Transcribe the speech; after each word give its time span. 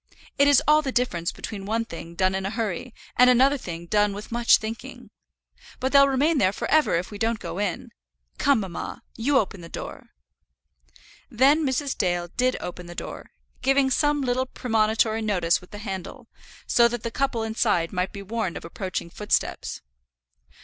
It 0.39 0.47
is 0.47 0.63
all 0.67 0.81
the 0.81 0.91
difference 0.91 1.31
between 1.31 1.63
one 1.67 1.85
thing 1.85 2.15
done 2.15 2.33
in 2.33 2.43
a 2.43 2.49
hurry, 2.49 2.91
and 3.17 3.29
another 3.29 3.59
done 3.85 4.13
with 4.15 4.31
much 4.31 4.57
thinking. 4.57 5.11
But 5.79 5.91
they'll 5.91 6.07
remain 6.07 6.39
there 6.39 6.51
for 6.51 6.67
ever 6.71 6.95
if 6.95 7.11
we 7.11 7.19
don't 7.19 7.37
go 7.39 7.59
in. 7.59 7.91
Come, 8.39 8.61
mamma, 8.61 9.03
you 9.15 9.37
open 9.37 9.61
the 9.61 9.69
door." 9.69 10.07
Then 11.29 11.63
Mrs. 11.63 11.95
Dale 11.95 12.29
did 12.29 12.57
open 12.59 12.87
the 12.87 12.95
door, 12.95 13.29
giving 13.61 13.91
some 13.91 14.21
little 14.21 14.47
premonitory 14.47 15.21
notice 15.21 15.61
with 15.61 15.69
the 15.69 15.77
handle, 15.77 16.27
so 16.65 16.87
that 16.87 17.03
the 17.03 17.11
couple 17.11 17.43
inside 17.43 17.93
might 17.93 18.11
be 18.11 18.23
warned 18.23 18.57
of 18.57 18.65
approaching 18.65 19.11
footsteps. 19.11 19.81